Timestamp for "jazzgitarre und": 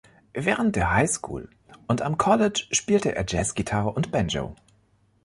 3.27-4.09